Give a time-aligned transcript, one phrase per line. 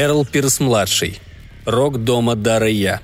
[0.00, 1.18] Эрл Пирс-младший.
[1.64, 3.00] Рок дома Дара Я.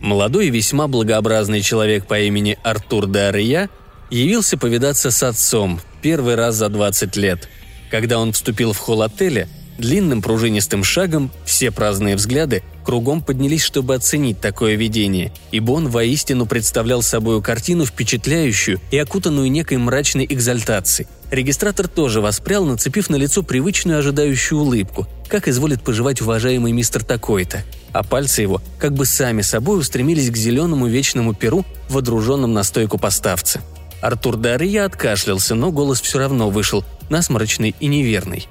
[0.00, 3.70] Молодой и весьма благообразный человек по имени Артур Дария
[4.10, 7.48] явился повидаться с отцом первый раз за 20 лет.
[7.88, 9.48] Когда он вступил в холл отеля,
[9.78, 16.46] длинным пружинистым шагом все праздные взгляды кругом поднялись, чтобы оценить такое видение, ибо он воистину
[16.46, 21.08] представлял собою картину впечатляющую и окутанную некой мрачной экзальтацией.
[21.30, 27.62] Регистратор тоже воспрял, нацепив на лицо привычную ожидающую улыбку, как изволит поживать уважаемый мистер такой-то–
[27.92, 32.98] а пальцы его как бы сами собой устремились к зеленому вечному перу, водруженном на стойку
[32.98, 33.60] поставцы.
[34.00, 38.46] Артур Дарья откашлялся, но голос все равно вышел, насморочный и неверный.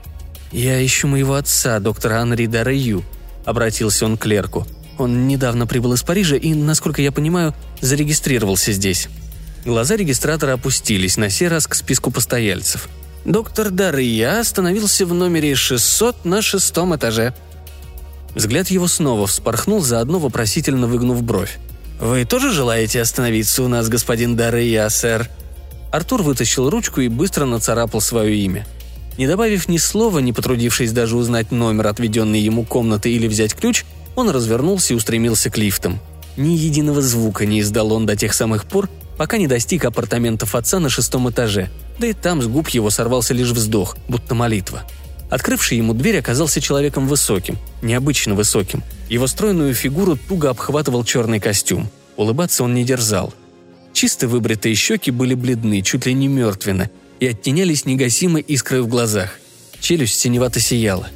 [0.51, 3.03] «Я ищу моего отца, доктора Анри Дарью»,—
[3.45, 4.65] обратился он к клерку.
[4.97, 9.09] «Он недавно прибыл из Парижа и, насколько я понимаю, зарегистрировался здесь».
[9.65, 12.87] Глаза регистратора опустились, на сей раз к списку постояльцев.
[13.25, 17.33] Доктор Дарья остановился в номере 600 на шестом этаже–
[18.37, 21.57] Взгляд его снова вспорхнул, заодно вопросительно выгнув бровь.
[21.99, 25.27] «Вы тоже желаете остановиться у нас, господин Дарыя, сэр?»
[25.91, 28.67] Артур вытащил ручку и быстро нацарапал свое имя.
[29.17, 33.85] Не добавив ни слова, не потрудившись даже узнать номер отведенной ему комнаты или взять ключ,
[34.15, 35.99] он развернулся и устремился к лифтам.
[36.37, 40.79] Ни единого звука не издал он до тех самых пор, пока не достиг апартаментов отца
[40.79, 44.83] на шестом этаже, да и там с губ его сорвался лишь вздох, будто молитва–
[45.29, 48.83] Открывший ему дверь оказался человеком высоким, необычно высоким.
[49.09, 51.89] Его стройную фигуру туго обхватывал черный костюм.
[52.15, 53.33] Улыбаться он не дерзал.
[53.93, 59.39] Чисто выбритые щеки были бледны, чуть ли не мертвенно, и оттенялись негасимой искрой в глазах.
[59.79, 61.07] Челюсть синевато сияла.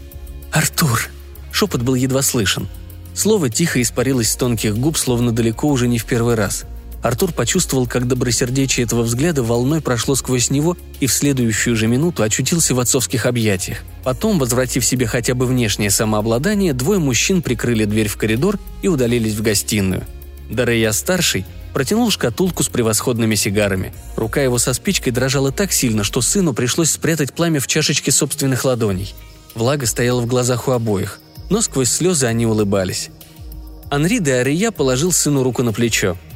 [0.51, 1.09] «Артур!»
[1.51, 2.67] Шепот был едва слышен.
[3.13, 6.63] Слово тихо испарилось с тонких губ, словно далеко уже не в первый раз–
[7.01, 12.21] Артур почувствовал, как добросердечие этого взгляда волной прошло сквозь него и в следующую же минуту
[12.21, 13.79] очутился в отцовских объятиях.
[14.03, 19.33] Потом, возвратив себе хотя бы внешнее самообладание, двое мужчин прикрыли дверь в коридор и удалились
[19.33, 20.03] в гостиную.
[20.49, 23.93] Дарея-старший протянул шкатулку с превосходными сигарами.
[24.15, 28.65] Рука его со спичкой дрожала так сильно, что сыну пришлось спрятать пламя в чашечке собственных
[28.65, 29.13] ладоней.
[29.55, 33.09] Влага стояла в глазах у обоих, но сквозь слезы они улыбались.
[33.89, 36.17] Анри де Ария положил сыну руку на плечо–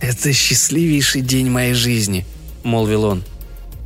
[0.00, 2.24] «Это счастливейший день моей жизни»,—
[2.62, 3.24] молвил он.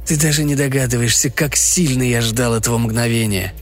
[0.06, 3.54] «Ты даже не догадываешься, как сильно я ждал этого мгновения».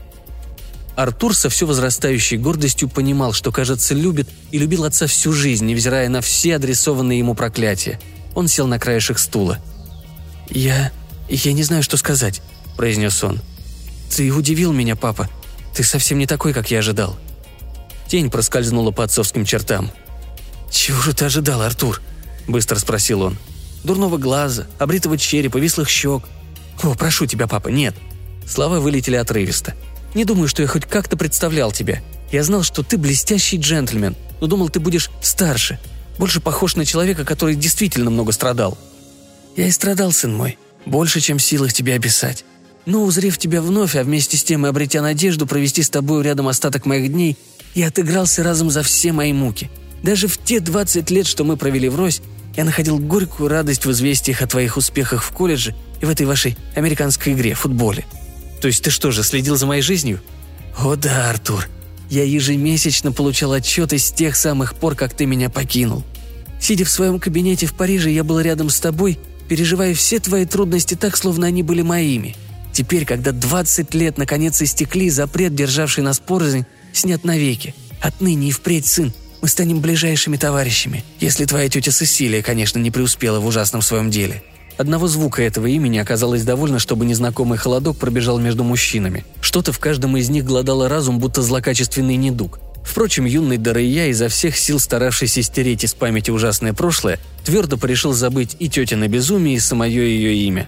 [1.01, 6.09] Артур со все возрастающей гордостью понимал, что, кажется, любит и любил отца всю жизнь, невзирая
[6.09, 7.99] на все адресованные ему проклятия.
[8.35, 9.57] Он сел на краешек стула.
[10.47, 10.91] «Я...
[11.27, 12.43] я не знаю, что сказать»,—
[12.77, 13.39] произнес он.
[14.15, 15.27] «Ты удивил меня, папа.
[15.73, 17.17] Ты совсем не такой, как я ожидал».
[18.07, 19.89] Тень проскользнула по отцовским чертам.
[20.69, 21.99] «Чего же ты ожидал, Артур?»–
[22.47, 23.37] быстро спросил он.
[23.83, 26.25] «Дурного глаза, обритого черепа, вислых щек.
[26.83, 27.95] О, прошу тебя, папа, нет».
[28.45, 29.73] Слова вылетели отрывисто.
[30.13, 32.01] «Не думаю, что я хоть как-то представлял тебя.
[32.31, 35.79] Я знал, что ты блестящий джентльмен, но думал, ты будешь старше,
[36.17, 38.77] больше похож на человека, который действительно много страдал».
[39.55, 42.45] «Я и страдал, сын мой, больше, чем в силах тебе описать.
[42.85, 46.47] Но, узрев тебя вновь, а вместе с тем и обретя надежду провести с тобой рядом
[46.47, 47.37] остаток моих дней,
[47.75, 49.69] я отыгрался разом за все мои муки.
[50.03, 52.21] Даже в те 20 лет, что мы провели врозь,
[52.55, 56.57] я находил горькую радость в известиях о твоих успехах в колледже и в этой вашей
[56.75, 58.05] американской игре, футболе.
[58.61, 60.21] То есть ты что же, следил за моей жизнью?
[60.77, 61.67] О да, Артур.
[62.09, 66.03] Я ежемесячно получал отчеты с тех самых пор, как ты меня покинул.
[66.59, 69.17] Сидя в своем кабинете в Париже, я был рядом с тобой,
[69.49, 72.35] переживая все твои трудности так, словно они были моими.
[72.71, 77.73] Теперь, когда 20 лет наконец истекли, запрет, державший нас порознь, снят навеки.
[77.99, 79.11] Отныне и впредь, сын,
[79.41, 84.43] мы станем ближайшими товарищами, если твоя тетя Сесилия, конечно, не преуспела в ужасном своем деле».
[84.81, 89.23] Одного звука этого имени оказалось довольно, чтобы незнакомый холодок пробежал между мужчинами.
[89.39, 92.59] Что-то в каждом из них гладало разум, будто злокачественный недуг.
[92.83, 98.55] Впрочем, юный Дарыя, изо всех сил старавшийся стереть из памяти ужасное прошлое, твердо порешил забыть
[98.57, 100.67] и тетя безумие, и самое ее имя.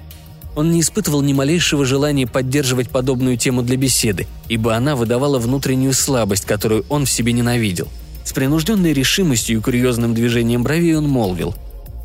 [0.56, 5.94] Он не испытывал ни малейшего желания поддерживать подобную тему для беседы, ибо она выдавала внутреннюю
[5.94, 7.88] слабость, которую он в себе ненавидел–
[8.24, 11.56] с принужденной решимостью и курьезным движением бровей он молвил.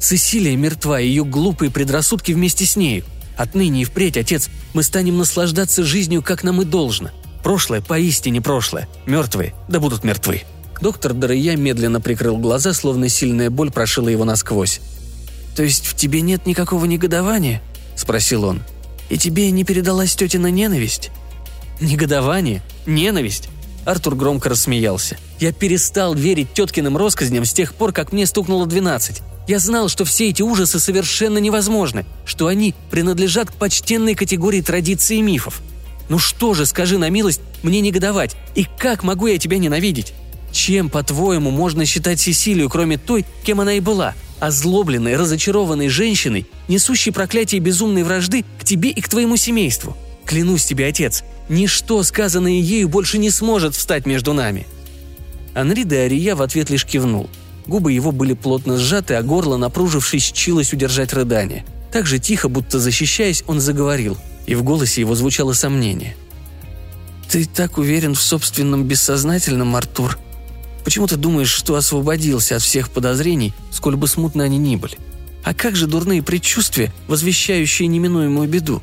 [0.01, 3.05] «Сесилия мертва, ее глупые предрассудки вместе с нею.
[3.37, 7.11] Отныне и впредь, отец, мы станем наслаждаться жизнью, как нам и должно.
[7.43, 8.89] Прошлое поистине прошлое.
[9.07, 10.43] Мертвые, да будут мертвы».
[10.81, 14.81] Доктор Дарыя медленно прикрыл глаза, словно сильная боль прошила его насквозь.
[15.57, 17.61] «То есть в тебе нет никакого негодования?»–
[17.97, 18.63] спросил он.
[19.09, 21.11] «И тебе не передалась тетина ненависть?»
[21.81, 22.63] «Негодование?
[22.87, 23.49] Ненависть?
[23.89, 25.17] Артур громко рассмеялся.
[25.41, 29.23] «Я перестал верить теткиным россказням с тех пор, как мне стукнуло 12.
[29.49, 35.17] Я знал, что все эти ужасы совершенно невозможны, что они принадлежат к почтенной категории традиций
[35.17, 35.63] и мифов.
[36.11, 40.13] Ну что же, скажи на милость, мне негодовать, и как могу я тебя ненавидеть?
[40.53, 47.11] Чем, по-твоему, можно считать Сесилию, кроме той, кем она и была, озлобленной, разочарованной женщиной, несущей
[47.11, 49.97] проклятие безумной вражды к тебе и к твоему семейству?
[50.29, 54.67] Клянусь тебе, отец, ничто, сказанное ею, больше не сможет встать между нами».
[55.55, 57.31] Анри де Ария в ответ лишь кивнул.
[57.67, 61.65] Губы его были плотно сжаты, а горло, напружившись, чилось удержать рыдание.
[61.91, 66.15] Так же тихо, будто защищаясь, он заговорил, и в голосе его звучало сомнение.
[67.31, 70.19] «Ты так уверен в собственном бессознательном, Артур?
[70.85, 74.99] Почему ты думаешь, что освободился от всех подозрений, сколь бы смутно они ни были?
[75.43, 78.83] А как же дурные предчувствия, возвещающие неминуемую беду?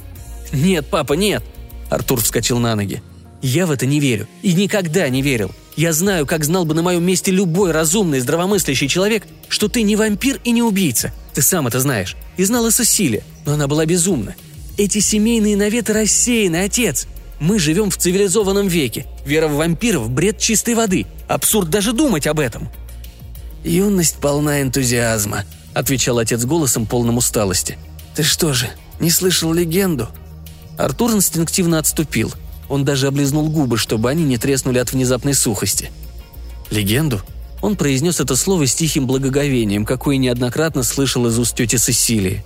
[0.56, 1.44] «Нет, папа, нет!»
[1.90, 3.02] Артур вскочил на ноги.
[3.42, 4.28] «Я в это не верю.
[4.42, 5.52] И никогда не верил.
[5.76, 9.96] Я знаю, как знал бы на моем месте любой разумный, здравомыслящий человек, что ты не
[9.96, 11.14] вампир и не убийца.
[11.34, 12.16] Ты сам это знаешь.
[12.38, 14.36] И знал и Сесилия, но она была безумна.
[14.78, 17.08] Эти семейные наветы рассеяны, отец.
[17.40, 19.06] Мы живем в цивилизованном веке.
[19.26, 21.06] Вера в вампиров– бред чистой воды.
[21.28, 22.70] Абсурд даже думать об этом».
[23.64, 25.44] «Юность полна энтузиазма»,–
[25.74, 27.78] отвечал отец голосом полным усталости.
[28.16, 28.70] «Ты что же,
[29.00, 30.08] не слышал легенду?»
[30.78, 32.34] Артур инстинктивно отступил.
[32.68, 35.92] Он даже облизнул губы, чтобы они не треснули от внезапной сухости.
[36.70, 37.22] «Легенду?»
[37.62, 42.44] Он произнес это слово с тихим благоговением, какое неоднократно слышал из уст тети Сесилии.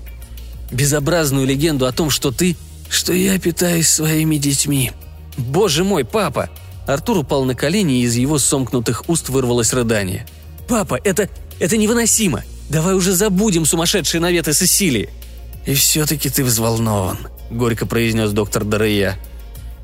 [0.71, 2.55] «Безобразную легенду о том, что ты...»
[2.89, 4.91] «Что я питаюсь своими детьми».
[5.37, 6.49] «Боже мой, папа!»
[6.87, 10.25] Артур упал на колени, и из его сомкнутых уст вырвалось рыдание.
[10.67, 11.29] «Папа, это...
[11.59, 12.43] это невыносимо!
[12.67, 15.09] Давай уже забудем сумасшедшие наветы Сесилии!»
[15.67, 17.19] «И все-таки ты взволнован»,—
[17.49, 19.17] горько произнес доктор Дарея.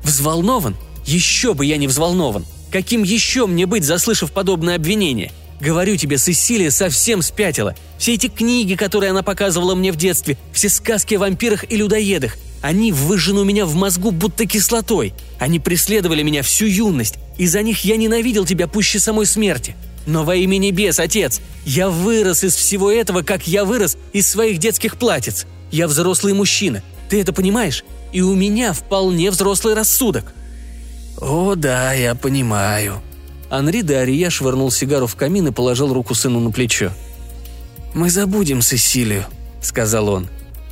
[0.02, 0.76] «Взволнован?
[1.04, 2.44] Еще бы я не взволнован!
[2.70, 5.32] Каким еще мне быть, заслышав подобное обвинение?
[5.60, 7.74] Говорю тебе, Сесилия совсем спятила.
[7.98, 12.36] Все эти книги, которые она показывала мне в детстве, все сказки о вампирах и людоедах,
[12.60, 15.14] они выжжены у меня в мозгу будто кислотой.
[15.38, 17.14] Они преследовали меня всю юность.
[17.38, 19.76] Из-за них я ненавидел тебя пуще самой смерти.
[20.06, 24.58] Но во имя небес, отец, я вырос из всего этого, как я вырос из своих
[24.58, 25.46] детских платьиц.
[25.70, 26.82] Я взрослый мужчина.
[27.08, 27.84] Ты это понимаешь?
[28.12, 30.32] И у меня вполне взрослый рассудок».
[31.18, 33.00] «О, да, я понимаю».
[33.48, 36.92] Анри де Ария швырнул сигару в камин и положил руку сыну на плечо.
[37.94, 39.24] «Мы забудем Сесилию»,—
[39.62, 40.28] сказал он.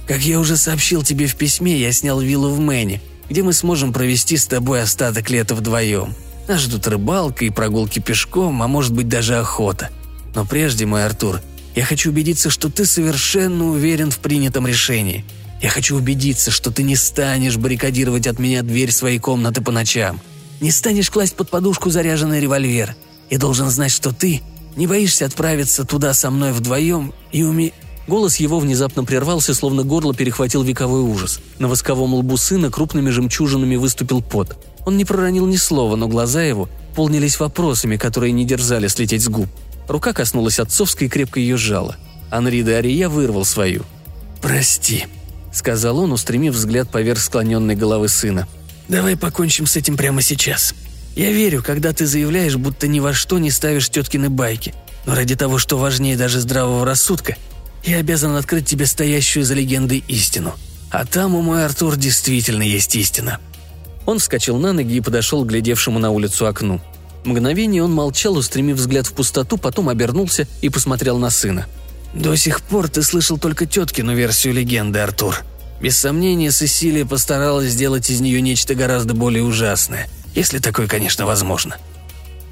[0.06, 3.00] «Как я уже сообщил тебе в письме, я снял виллу в Мэне,
[3.31, 6.14] где мы сможем провести с тобой остаток лета вдвоем.
[6.46, 9.90] Нас ждут рыбалка и прогулки пешком, а может быть даже охота.
[10.34, 11.40] Но прежде, мой Артур,
[11.75, 15.25] я хочу убедиться, что ты совершенно уверен в принятом решении.
[15.64, 20.20] Я хочу убедиться, что ты не станешь баррикадировать от меня дверь своей комнаты по ночам.
[20.61, 22.94] Не станешь класть под подушку заряженный револьвер.
[23.31, 24.43] Я должен знать, что ты
[24.76, 27.72] не боишься отправиться туда со мной вдвоем и уме...»
[28.06, 31.40] Голос его внезапно прервался, словно горло перехватил вековой ужас.
[31.58, 34.58] На восковом лбу сына крупными жемчужинами выступил пот.
[34.84, 39.28] Он не проронил ни слова, но глаза его полнились вопросами, которые не дерзали слететь с
[39.28, 39.49] губ.
[39.88, 41.96] Рука коснулась отцовской и крепко ее сжала.
[42.31, 43.84] Анри де Ария вырвал свою.
[44.43, 45.06] «Прости»,—
[45.55, 48.46] сказал он, устремив взгляд поверх склоненной головы сына.
[48.89, 50.75] «Давай покончим с этим прямо сейчас.
[51.17, 54.75] Я верю, когда ты заявляешь, будто ни во что не ставишь теткины байки.
[55.06, 57.37] Но ради того, что важнее даже здравого рассудка,
[57.84, 60.55] я обязан открыть тебе стоящую за легендой истину.
[60.91, 63.41] А там у мой Артур действительно есть истина».
[64.06, 66.81] Он вскочил на ноги и подошел к глядевшему на улицу окну.
[67.25, 71.67] Мгновение он молчал, устремив взгляд в пустоту, потом обернулся и посмотрел на сына.
[72.14, 75.42] «До сих пор ты слышал только теткину версию легенды, Артур.
[75.80, 81.76] Без сомнения, Сесилия постаралась сделать из нее нечто гораздо более ужасное, если такое, конечно, возможно.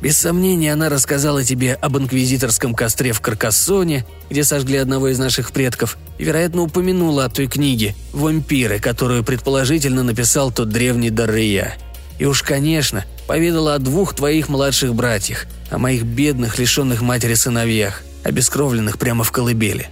[0.03, 5.53] Без сомнения, она рассказала тебе об инквизиторском костре в Каркассоне, где сожгли одного из наших
[5.53, 11.75] предков, и, вероятно, упомянула о той книге «Вампиры», которую предположительно написал тот древний Даррия.
[12.19, 18.03] И уж, конечно, поведала о двух твоих младших братьях, о моих бедных, лишенных матери сыновьях,
[18.25, 19.89] обескровленных прямо в колыбели».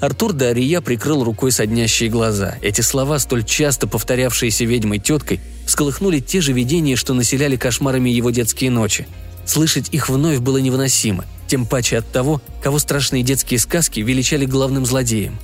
[0.00, 2.56] Артур Дария прикрыл рукой соднящие глаза.
[2.62, 8.30] Эти слова, столь часто повторявшиеся ведьмой теткой, всколыхнули те же видения, что населяли кошмарами его
[8.30, 9.06] детские ночи.
[9.44, 14.86] Слышать их вновь было невыносимо, тем паче от того, кого страшные детские сказки величали главным
[14.86, 15.38] злодеем.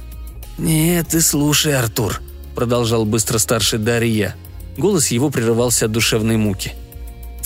[0.57, 2.23] «Нет, ты слушай, Артур»,—
[2.55, 4.37] продолжал быстро старший Дария.
[4.79, 6.73] Голос его прерывался от душевной муки.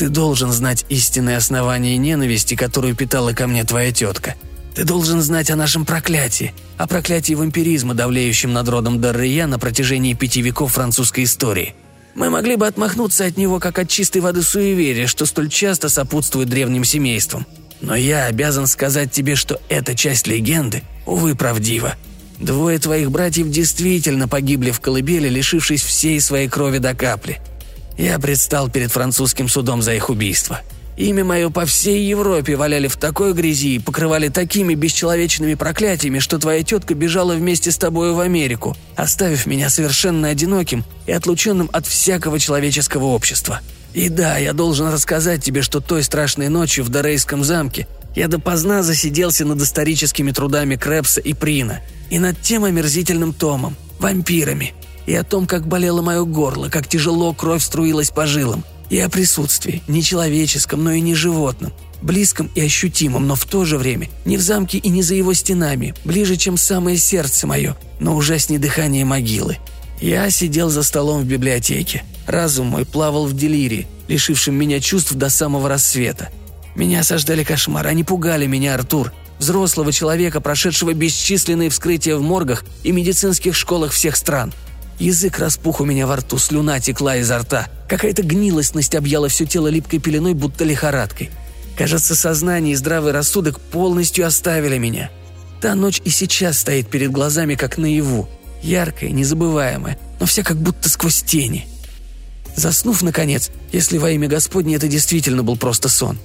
[0.01, 4.35] «Ты должен знать истинное основание ненависти, которую питала ко мне твоя тетка.
[4.75, 10.15] Ты должен знать о нашем проклятии, о проклятии вампиризма, давлеющем над родом Даррия на протяжении
[10.15, 11.75] пяти веков французской истории.
[12.15, 16.49] Мы могли бы отмахнуться от него, как от чистой воды суеверия, что столь часто сопутствует
[16.49, 17.47] древним семействам.
[17.83, 21.97] Но я обязан сказать тебе, что эта часть легенды, увы, правдива.
[22.39, 27.39] Двое твоих братьев действительно погибли в колыбели, лишившись всей своей крови до капли.
[28.01, 30.63] Я предстал перед французским судом за их убийство.
[30.97, 36.39] Имя мое по всей Европе валяли в такой грязи и покрывали такими бесчеловечными проклятиями, что
[36.39, 41.87] твоя тетка бежала вместе с тобою в Америку, оставив меня совершенно одиноким и отлученным от
[41.87, 43.61] всякого человеческого общества.
[43.93, 48.83] И да, я должен рассказать тебе, что той страшной ночью в Дорейском замке я допоздна
[48.83, 54.73] засиделся над историческими трудами Крепса и Прина и над тем омерзительным томом– вампирами,
[55.11, 59.09] и о том, как болело мое горло, как тяжело кровь струилась по жилам– и о
[59.09, 64.11] присутствии, не человеческом, но и не животном, близком и ощутимом, но в то же время
[64.25, 68.59] не в замке и не за его стенами, ближе, чем самое сердце мое, но ужаснее
[68.59, 69.59] дыхание могилы.
[70.01, 72.03] Я сидел за столом в библиотеке.
[72.27, 76.31] Разум мой плавал в делирии, лишившем меня чувств до самого рассвета.
[76.75, 82.93] Меня осаждали кошмары, они пугали меня, Артур, взрослого человека, прошедшего бесчисленные вскрытия в моргах и
[82.93, 84.53] медицинских школах всех стран–
[85.01, 87.69] Язык распух у меня во рту, слюна текла изо рта.
[87.89, 91.31] Какая-то гнилостность объяла все тело липкой пеленой, будто лихорадкой.
[91.75, 95.11] Кажется, сознание и здравый рассудок полностью оставили меня.
[95.63, 98.29] Та ночь и сейчас стоит перед глазами, как наяву.
[98.63, 101.67] Яркая, незабываемая, но вся как будто сквозь тени.
[102.55, 106.19] Заснув, наконец, если во имя Господне это действительно был просто сон,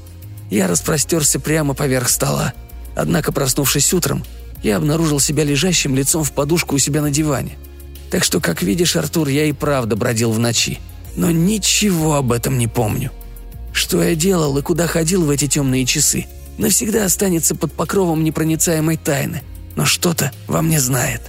[0.52, 2.54] я распростерся прямо поверх стола.
[2.94, 4.26] Однако, проснувшись утром,
[4.64, 7.58] я обнаружил себя лежащим лицом в подушку у себя на диване–
[8.16, 10.80] так что, как видишь, Артур, я и правда бродил в ночи.
[11.18, 13.12] Но ничего об этом не помню.
[13.74, 16.26] Что я делал и куда ходил в эти темные часы,
[16.58, 19.42] навсегда останется под покровом непроницаемой тайны.
[19.76, 21.24] Но что-то во мне знает.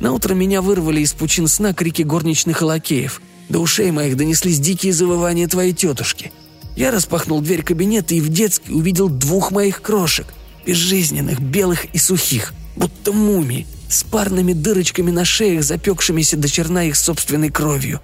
[0.00, 3.20] Наутро меня вырвали из пучин сна крики горничных и лакеев.
[3.50, 6.32] До ушей моих донеслись дикие завывания твоей тетушки.
[6.74, 10.26] Я распахнул дверь кабинета и в детской увидел двух моих крошек,
[10.64, 16.96] безжизненных, белых и сухих, будто мумии, с парными дырочками на шеях, запекшимися до черна их
[16.96, 18.00] собственной кровью.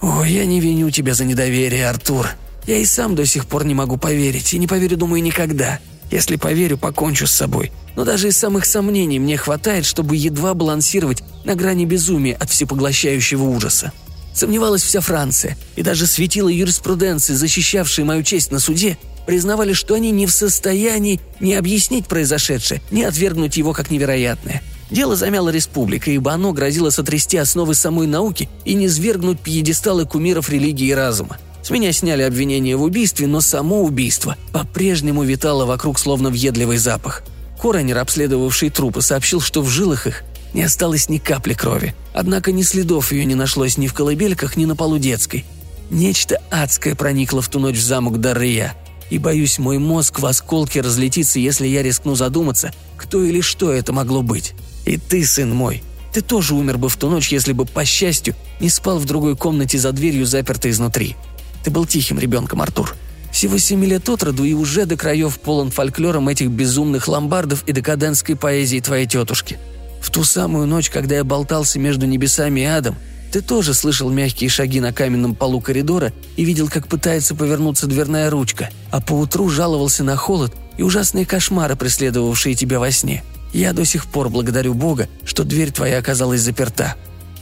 [0.00, 2.28] О, я не виню тебя за недоверие, Артур.
[2.66, 5.78] Я и сам до сих пор не могу поверить, и не поверю, думаю, никогда.
[6.10, 7.72] Если поверю, покончу с собой.
[7.94, 13.44] Но даже из самых сомнений мне хватает, чтобы едва балансировать на грани безумия от всепоглощающего
[13.44, 13.92] ужаса.
[14.34, 20.10] Сомневалась вся Франция, и даже светила юриспруденции, защищавшие мою честь на суде, признавали, что они
[20.10, 26.32] не в состоянии ни объяснить произошедшее, ни отвергнуть его как невероятное– Дело замяло республика, ибо
[26.32, 31.38] оно грозило сотрясти основы самой науки и низвергнуть пьедесталы кумиров религии и разума.
[31.62, 37.24] С меня сняли обвинение в убийстве, но само убийство по-прежнему витало вокруг словно въедливый запах.
[37.60, 40.22] Коронер, обследовавший трупы, сообщил, что в жилах их
[40.54, 41.96] не осталось ни капли крови.
[42.14, 45.44] Однако ни следов ее не нашлось ни в колыбельках, ни на полу детской.
[45.90, 48.74] Нечто адское проникло в ту ночь в замок Даррия.
[49.10, 53.92] И, боюсь, мой мозг в осколке разлетится, если я рискну задуматься, кто или что это
[53.92, 54.54] могло быть.
[54.86, 58.34] И ты, сын мой, ты тоже умер бы в ту ночь, если бы, по счастью,
[58.60, 61.16] не спал в другой комнате за дверью, запертой изнутри.
[61.62, 62.94] Ты был тихим ребенком, Артур.
[63.32, 67.72] Всего семи лет от роду и уже до краев полон фольклором этих безумных ломбардов и
[67.72, 69.58] декадентской поэзии твоей тетушки.
[70.00, 72.94] В ту самую ночь, когда я болтался между небесами и адом,
[73.32, 78.30] ты тоже слышал мягкие шаги на каменном полу коридора и видел, как пытается повернуться дверная
[78.30, 83.24] ручка, а поутру жаловался на холод и ужасные кошмары, преследовавшие тебя во сне–
[83.58, 86.96] я до сих пор благодарю Бога, что дверь твоя оказалась заперта».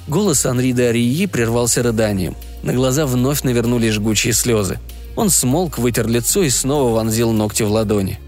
[0.06, 2.36] Голос Анри де Арии прервался рыданием.
[2.62, 4.78] На глаза вновь навернулись жгучие слезы.
[5.16, 8.18] Он смолк, вытер лицо и снова вонзил ногти в ладони.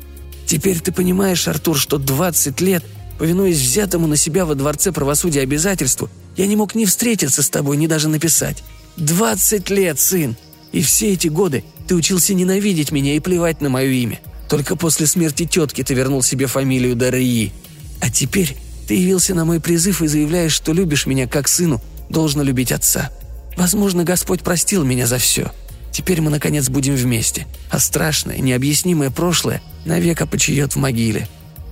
[0.46, 2.84] «Теперь ты понимаешь, Артур, что 20 лет,
[3.18, 7.76] повинуясь взятому на себя во Дворце правосудия обязательству, я не мог ни встретиться с тобой,
[7.76, 8.62] ни даже написать.
[8.96, 10.36] 20 лет, сын!
[10.72, 14.20] И все эти годы ты учился ненавидеть меня и плевать на мое имя.
[14.48, 17.52] Только после смерти тетки ты вернул себе фамилию Дарьи.
[18.00, 22.42] А теперь ты явился на мой призыв и заявляешь, что любишь меня как сыну, должно
[22.42, 23.10] любить отца.
[23.56, 25.50] Возможно, Господь простил меня за все.
[25.90, 31.28] Теперь мы, наконец, будем вместе, а страшное, необъяснимое прошлое навек опочиет в могиле».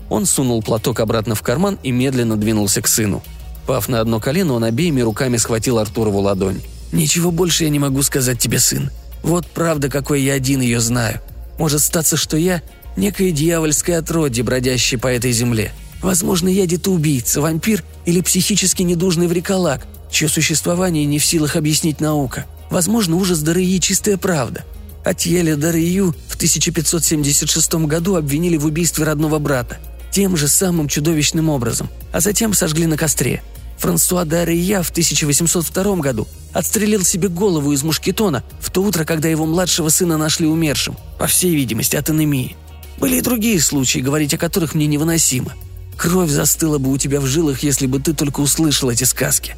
[0.09, 3.23] Он сунул платок обратно в карман и медленно двинулся к сыну.
[3.66, 6.61] Пав на одно колено, он обеими руками схватил Артурову ладонь.
[6.93, 8.90] «Ничего больше я не могу сказать тебе, сын.
[9.23, 11.21] Вот правда, какой я один ее знаю.
[11.59, 12.62] Может статься, что я–
[12.97, 15.73] некое дьявольское отродье, бродящее по этой земле.
[16.05, 21.99] Возможно, я где-то убийца, вампир или психически недужный вриколак, чье существование не в силах объяснить
[21.99, 22.45] наука.
[22.71, 24.67] Возможно, ужас Дарыи– чистая правда.
[25.03, 29.79] Атьеля Дарыю в 1576 году обвинили в убийстве родного брата,
[30.13, 33.43] тем же самым чудовищным образом, а затем сожгли на костре.
[33.79, 39.31] Франсуа де Ария в 1802 году отстрелил себе голову из мушкетона в то утро, когда
[39.31, 42.57] его младшего сына нашли умершим, по всей видимости, от анемии.
[42.99, 45.55] Были и другие случаи, говорить о которых мне невыносимо.
[45.97, 49.57] Кровь застыла бы у тебя в жилах, если бы ты только услышал эти сказки.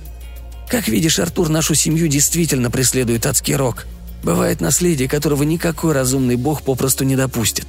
[0.68, 3.86] Как видишь, Артур нашу семью действительно преследует адский рок.
[4.22, 7.66] Бывает наследие, которого никакой разумный бог попросту не допустит.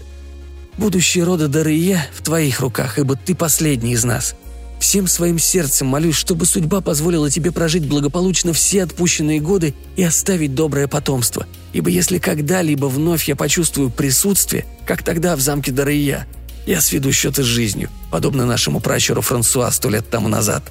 [0.78, 4.36] Будущее рода Дарыя в твоих руках, ибо ты последний из нас–
[4.80, 10.54] Всем своим сердцем молюсь, чтобы судьба позволила тебе прожить благополучно все отпущенные годы и оставить
[10.54, 11.46] доброе потомство.
[11.74, 16.28] Ибо если когда-либо вновь я почувствую присутствие, как тогда в замке Дарыя,
[16.68, 20.64] я сведу счеты с жизнью, подобно нашему пращуру Франсуа сто лет тому назад».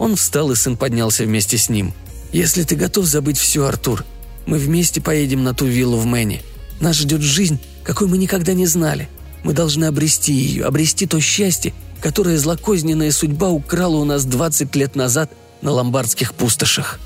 [0.00, 1.94] Он встал, и сын поднялся вместе с ним.
[2.32, 4.04] «Если ты готов забыть все, Артур,
[4.46, 6.42] мы вместе поедем на ту виллу в Мэне.
[6.80, 9.08] Нас ждет жизнь, какой мы никогда не знали.
[9.44, 14.96] Мы должны обрести ее, обрести то счастье, которое злокозненная судьба украла у нас 20 лет
[14.96, 15.30] назад
[15.62, 16.98] на ломбардских пустошах.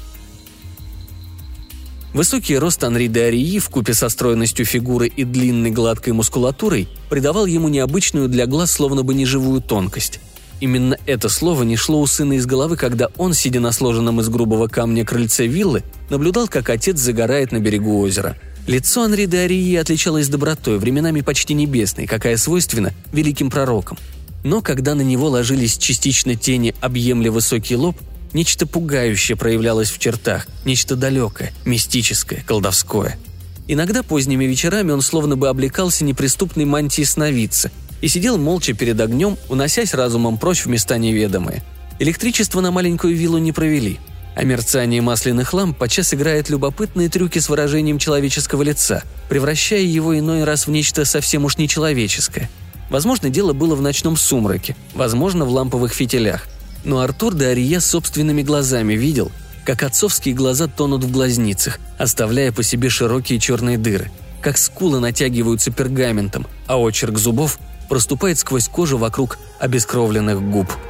[2.15, 7.69] Высокий рост Анри де Арии вкупе со стройностью фигуры и длинной гладкой мускулатурой придавал ему
[7.69, 10.21] необычную для глаз словно бы неживую тонкость.
[10.61, 14.29] Именно это слово не шло у сына из головы, когда он, сидя на сложенном из
[14.29, 18.37] грубого камня крыльце виллы, наблюдал, как отец загорает на берегу озера.
[18.67, 23.99] Лицо Анри де Арии отличалось добротой, временами почти небесной, какая свойственна великим пророкам–
[24.45, 27.97] но когда на него ложились частично тени, объемля высокий лоб,
[28.33, 33.19] нечто пугающее проявлялось в чертах, нечто далекое, мистическое, колдовское.
[33.67, 37.71] Иногда поздними вечерами он словно бы облекался неприступной мантией сновидца
[38.01, 41.63] и сидел молча перед огнем, уносясь разумом прочь в места неведомые.
[41.99, 43.99] Электричество на маленькую виллу не провели,
[44.37, 50.45] а мерцание масляных ламп подчас играет любопытные трюки с выражением человеческого лица, превращая его иной
[50.45, 52.49] раз в нечто совсем уж нечеловеческое–
[52.91, 56.47] Возможно, дело было в ночном сумраке, возможно, в ламповых фитилях.
[56.85, 59.31] Но Артур де Ария собственными глазами видел,
[59.65, 64.11] как отцовские глаза тонут в глазницах, оставляя по себе широкие черные дыры,
[64.41, 70.69] как скулы натягиваются пергаментом, а очерк зубов проступает сквозь кожу вокруг обескровленных губ–